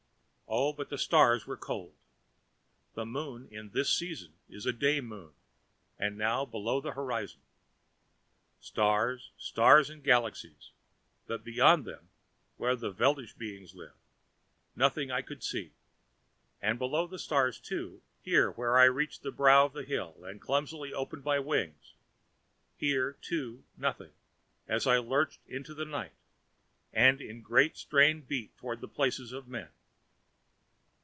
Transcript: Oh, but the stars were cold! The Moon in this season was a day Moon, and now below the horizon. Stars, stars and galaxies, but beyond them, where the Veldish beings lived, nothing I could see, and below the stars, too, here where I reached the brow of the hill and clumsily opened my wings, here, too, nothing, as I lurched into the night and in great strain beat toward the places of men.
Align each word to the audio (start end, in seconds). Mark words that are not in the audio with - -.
Oh, 0.53 0.73
but 0.73 0.89
the 0.89 0.97
stars 0.97 1.47
were 1.47 1.55
cold! 1.55 1.95
The 2.93 3.05
Moon 3.05 3.47
in 3.51 3.69
this 3.69 3.89
season 3.89 4.33
was 4.49 4.65
a 4.65 4.73
day 4.73 4.99
Moon, 4.99 5.31
and 5.97 6.17
now 6.17 6.43
below 6.43 6.81
the 6.81 6.91
horizon. 6.91 7.39
Stars, 8.59 9.31
stars 9.37 9.89
and 9.89 10.03
galaxies, 10.03 10.71
but 11.25 11.45
beyond 11.45 11.85
them, 11.85 12.09
where 12.57 12.75
the 12.75 12.91
Veldish 12.91 13.33
beings 13.35 13.73
lived, 13.75 13.95
nothing 14.75 15.09
I 15.09 15.21
could 15.21 15.41
see, 15.41 15.71
and 16.61 16.77
below 16.77 17.07
the 17.07 17.17
stars, 17.17 17.57
too, 17.57 18.01
here 18.21 18.51
where 18.51 18.77
I 18.77 18.83
reached 18.83 19.21
the 19.21 19.31
brow 19.31 19.65
of 19.65 19.71
the 19.71 19.83
hill 19.85 20.21
and 20.25 20.41
clumsily 20.41 20.93
opened 20.93 21.23
my 21.23 21.39
wings, 21.39 21.93
here, 22.75 23.13
too, 23.21 23.63
nothing, 23.77 24.11
as 24.67 24.85
I 24.85 24.97
lurched 24.97 25.47
into 25.47 25.73
the 25.73 25.85
night 25.85 26.11
and 26.91 27.21
in 27.21 27.41
great 27.41 27.77
strain 27.77 28.19
beat 28.19 28.57
toward 28.57 28.81
the 28.81 28.89
places 28.89 29.31
of 29.31 29.47
men. 29.47 29.69